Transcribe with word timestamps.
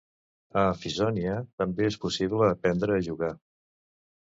A 0.61 0.63
Afizonia 0.69 1.35
també 1.63 1.87
és 1.91 1.99
possible 2.07 2.49
aprendre 2.49 2.99
a 2.99 3.07
jugar. 3.11 3.33